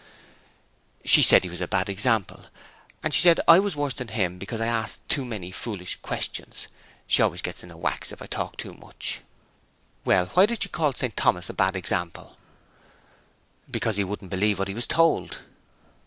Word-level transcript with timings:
'She 1.05 1.21
said 1.21 1.43
he 1.43 1.49
was 1.51 1.61
a 1.61 1.67
bad 1.67 1.87
example; 1.87 2.47
and 3.03 3.13
she 3.13 3.21
said 3.21 3.39
I 3.47 3.59
was 3.59 3.75
worse 3.75 3.93
than 3.93 4.07
him 4.07 4.39
because 4.39 4.59
I 4.59 4.65
asked 4.65 5.07
too 5.07 5.23
many 5.23 5.51
foolish 5.51 5.97
questions. 5.97 6.67
She 7.05 7.21
always 7.21 7.43
gets 7.43 7.63
in 7.63 7.69
a 7.69 7.77
wax 7.77 8.11
if 8.11 8.19
I 8.19 8.25
talk 8.25 8.57
too 8.57 8.73
much.' 8.73 9.21
'Well, 10.03 10.25
why 10.33 10.47
did 10.47 10.63
she 10.63 10.69
call 10.69 10.93
St 10.93 11.15
Thomas 11.15 11.51
a 11.51 11.53
bad 11.53 11.75
example?' 11.75 12.35
'Because 13.69 13.97
he 13.97 14.03
wouldn't 14.03 14.31
believe 14.31 14.57
what 14.57 14.69
he 14.69 14.73
was 14.73 14.87
told.' 14.87 15.37